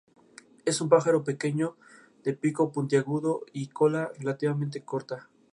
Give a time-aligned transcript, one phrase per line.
[0.65, 1.77] Es un pájaro pequeño
[2.23, 5.29] de pico puntiagudo y cola relativamente corta.